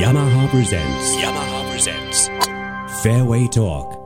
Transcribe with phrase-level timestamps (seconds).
[0.00, 2.30] yamaha presents yamaha presents
[3.02, 3.98] fairway talk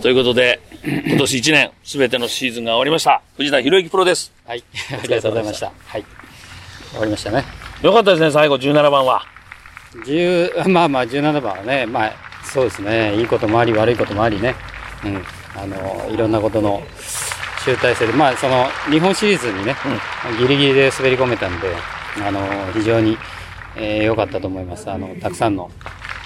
[0.00, 3.20] ということで、今年1年、すべてのシーズンが終わりました。
[3.36, 4.32] 藤田博之プロです。
[4.46, 4.64] はい。
[4.92, 5.72] ありがとうございました。
[5.86, 6.04] はい。
[6.90, 7.44] 終わりましたね。
[7.82, 9.22] よかったですね、最後17番は。
[10.06, 12.12] 10、まあまあ17番はね、まあ
[12.44, 14.54] そうですね、いいこともあり悪いこともありね。
[15.04, 15.24] うん。
[15.54, 16.82] あの、いろんなことの
[17.62, 19.76] 集大成で、まあその日本シリーズにね、
[20.38, 21.68] ギリギリで滑り込めたんで、
[22.26, 22.40] あの、
[22.72, 23.18] 非常に
[23.76, 24.90] えー良かったと思います。
[24.90, 25.70] あの、たくさんの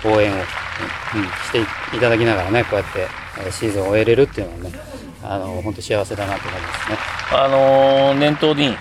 [0.05, 3.07] 応援を、うん、していただきながらね、こうやって
[3.45, 4.79] えーシーズンを終えれるっていうのはね、
[5.23, 6.97] あの、本当幸せだなと思いますね。
[7.33, 8.75] あのー、念頭に、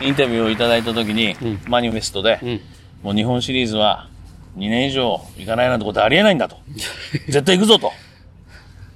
[0.00, 2.60] インタビューをいただいたときに、うんマニフェストで、うん。
[3.02, 4.08] もう日本シリーズは
[4.56, 6.56] 2年以上行かないなんてことはありえないんだと。
[7.28, 7.92] 絶対行くぞと。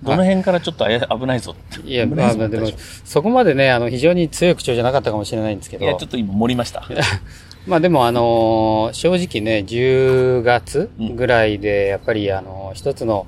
[0.03, 1.89] どの辺からちょっと危ないぞって。
[1.89, 2.69] いや、まあ、でも、
[3.05, 5.85] そこまでね、あの、非常に強い口調じゃなかったかもしれないんですけど。
[5.85, 6.85] いや、ちょっと今盛りました。
[7.67, 13.27] まあでも、あのー正直ね、10月ぐらいで、やっぱり、あのー一つの、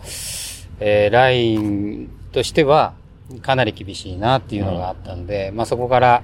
[0.81, 2.95] えーラインとしては、
[3.43, 6.23] かなり厳しいなっていうのがあったんで、まあそこから、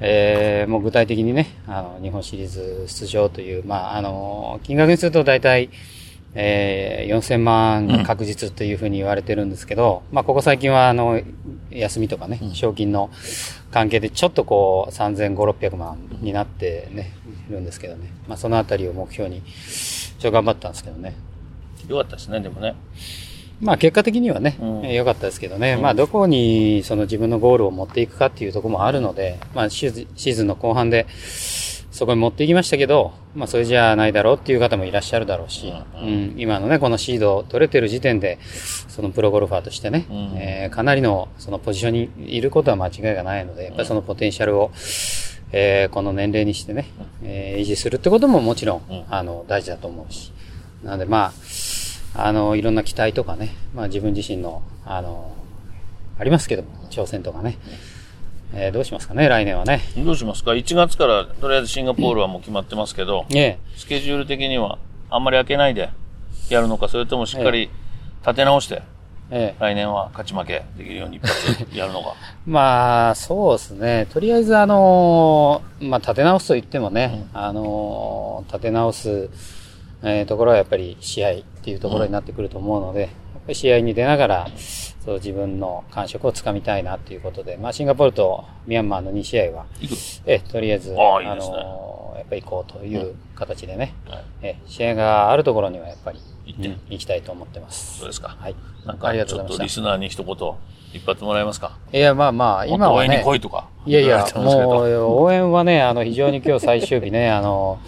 [0.00, 5.70] えーもう具体的にね、あの、日本シリーズ出場という、まあ、あのー金額にすると大体、
[6.34, 11.20] えー4000万が確実というふうに言われてるんですけど、まあ、ここ最近は、あの、
[11.70, 13.10] 休みとかね、賞金の
[13.70, 17.12] 関係でちょっとこう、3500、600万になってね、
[17.48, 18.12] いるんですけどね。
[18.28, 19.42] まあ、そのあたりを目標に、
[20.18, 21.16] ちょ頑張ったんですけどね。
[21.88, 22.74] よかったですね、でもね。
[23.60, 25.76] まあ、結果的にはね、うんかったですけどね。
[25.76, 31.06] まあ、どこにその自分のゴールを持っていくかっていうところもあるので、まあ、シーズンの後半で、
[32.00, 36.34] そこに持っていきましたけど、まあ、それじゃないだろうっていう方もいらっしゃるだろうし、ううん。
[36.38, 38.38] 今のね、このシードを取れてる時点で、
[38.88, 40.16] そのプロゴルファーとしてね、うん。
[40.38, 44.70] えーかなりのそのポジションにいることは間違いがないので、やっぱりそのポテンシャルを、
[45.52, 46.86] えーこの年齢にしてね、
[47.22, 49.04] えー維持するってことももちろん、うん。
[49.10, 50.32] あの、大事だと思うし。
[50.82, 51.34] なので、ま
[52.14, 55.34] あ、あの、いろんな期待とかね、まあ自分自身の、あの、
[56.18, 57.58] ありますけども、挑戦とかね。
[58.54, 59.80] えーどうしますかね、来年はね。
[59.96, 64.78] どうしますか ?1 月からとりあえずシンガポールはもう決まってますけど、えスケジュール的には
[65.08, 65.90] あんまり開けないで
[66.48, 67.70] やるのか、それともしっかり
[68.22, 68.80] 立て直して、え
[69.32, 72.14] ええ来年は勝ち負けできるように一発やるのか。
[72.44, 74.06] まあ、そうですね。
[74.12, 79.30] とりあえず、あのーまあ、立て直すと言ってもね、あのー立て直す、
[80.02, 83.10] えーところはやっぱり試合っていうところになってくると思うので、
[83.54, 84.46] 試合に出ながら、
[85.04, 89.66] そう自分の感触をつかみたいなっていうことで、まあ、シンガポールとミャンマーの2試合は。
[90.26, 94.24] ええ、とりあえず、あねのーやっぱり行こうという形でね、はい。
[94.42, 97.98] ええ、試合があるところにはやっぱり、行ってうん行きたいと思ってます。
[98.00, 98.36] そうですか。
[98.38, 98.54] はい。
[98.84, 100.36] なんありかちょっとがとうございましリスナーに一言
[100.92, 101.78] 一発もらえますか？
[101.90, 101.96] た。
[101.96, 103.68] いや、まあまあ、もっと応援に今はね、来いとか。
[103.86, 107.78] いやいやもう、応援はね、あの、非常に今日最終日ね、あの、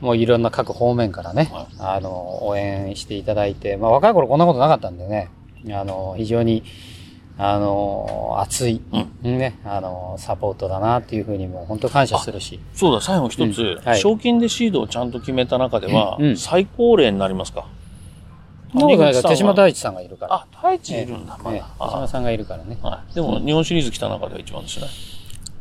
[0.00, 5.30] もういろんな各方面からねはい、あの、応援していただいて、まあ若い頃こんなことなかったんでね、
[5.72, 6.62] あの、非常に、
[7.38, 8.80] あの、熱い、
[9.22, 17.66] ね、あの、サポートだなっていうふうにも本当感謝するし、そうだ、最後一つ、うんはい賞金でシードをちゃんと決めた中では、うんうん最高齢になりますか？
[18.72, 20.00] そんなこ手島谷口さんは？
[20.02, 20.34] 大地さんがいるから。
[20.34, 21.66] あ、太一いるんだ、まええだ。
[21.86, 22.78] 手島さんがいるからね。
[22.82, 23.14] はい。
[23.14, 24.86] でも、日本シリーズ来た中では一番ですね。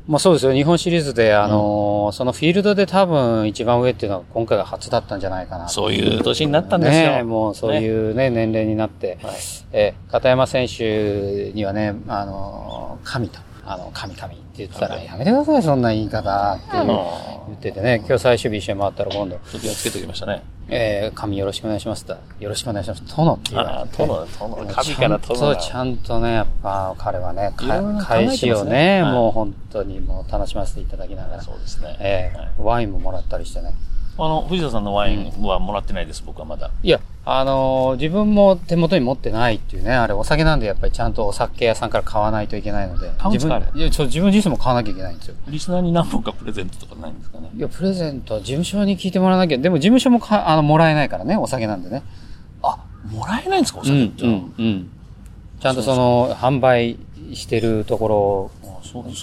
[0.07, 0.53] まあそうですよ。
[0.53, 5.67] 日本シリーズで、あのそのフィールドで多分一番上っていうのは今回が初だったんじゃないかな。
[5.67, 7.07] そういう年になったんですよ。
[7.11, 9.35] ねえもうそういうね、年齢になって、はい
[9.73, 20.43] えー片山選手にはね、あのー神と、あの、神神って言ってたら、やめてください、そんな言い方って言っててね、今日最終日一緒に回ったら今度、ちょっと気をつけておきましたね。
[20.67, 23.03] えー神よろしくお願いしますと、よろしくお願いします。
[23.15, 23.97] 殿って言われて。
[23.97, 24.73] 殿だ、殿だ。
[24.73, 25.35] 神から殿だ。
[25.35, 31.95] そう、ちゃんとね、やっぱ彼はね、返しをね、はいもう本当にもう楽しませていただきながら、そうですね。
[31.99, 33.73] えーはいワインももらったりしてね。
[34.17, 36.71] あの、藤田さんのワインはもらってないです、僕はまだ。
[36.83, 45.35] いや、あのー自分も手元に持ってないっていうね、あれお酒なんでやっぱりちゃんとお酒屋さんから買わないといけないので、自分、いや、ちょ自分自身も買わなきゃいけないんですよ。
[45.47, 47.49] リスナーに何本かプレゼントとかないんですかね？
[47.55, 52.03] いや、プレゼントは事務所に聞いてもらわなきゃ、でも事務所もか、あの、もらえないからね、お酒なんでね。
[52.61, 52.77] あ、
[53.11, 54.23] もらえないんですか、お酒って？
[54.25, 54.89] うん、うん。
[55.59, 56.97] ちゃんとその、販売
[57.33, 58.07] してるとこ。
[58.07, 58.51] ろ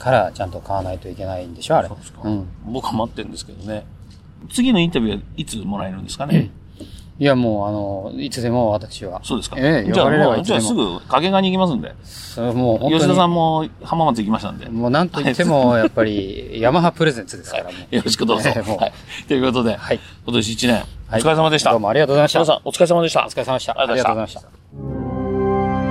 [0.00, 1.88] からちゃんと買わないといけないんでしょ、あれ。
[1.88, 2.20] そうですか。
[2.24, 2.48] うん。
[2.66, 3.84] 僕は待ってるんですけどね。
[4.50, 6.50] 次のインタビューはいつもらえるんですかね？
[7.18, 9.20] いや、もう、あの、いつでも私は。
[9.22, 9.56] そうですか。
[9.58, 10.94] ええ、じゃあ呼ばれればもう、じゃあいつですも。
[10.94, 11.94] ぐ掛川に行きますんで。
[12.02, 13.00] それもう本当に。
[13.00, 14.68] 吉田さんも浜松行きましたんで。
[14.68, 17.70] もうなんと言っても、やっぱり、ヤマハプレゼンツですから。
[17.70, 18.50] よろしくどうぞ。
[19.28, 20.76] ということで、はい今年1年、
[21.08, 21.70] おはい疲れ様でした。
[21.70, 23.26] どうもありがとうございました皆さん、お疲れ様でした。
[23.26, 23.72] お疲れ様でした。
[23.78, 25.82] ありがとうございましたありがとうございました。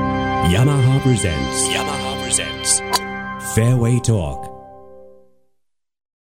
[0.51, 2.81] yamaha presents yamaha presents
[3.55, 4.50] fairway talk